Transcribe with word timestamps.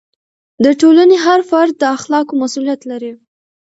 د 0.63 0.65
ټولنې 0.81 1.17
هر 1.25 1.39
فرد 1.49 1.73
د 1.79 1.83
اخلاقو 1.97 2.33
مسؤلیت 2.41 2.81
لري. 2.91 3.13